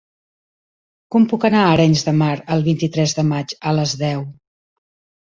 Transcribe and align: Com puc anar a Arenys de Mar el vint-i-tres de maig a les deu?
Com 1.15 1.27
puc 1.33 1.43
anar 1.49 1.61
a 1.65 1.73
Arenys 1.73 2.01
de 2.07 2.13
Mar 2.21 2.29
el 2.55 2.63
vint-i-tres 2.69 3.13
de 3.19 3.27
maig 3.29 3.55
a 3.73 3.75
les 3.81 3.95
deu? 4.03 4.25